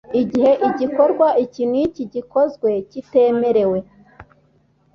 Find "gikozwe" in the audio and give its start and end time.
2.13-2.69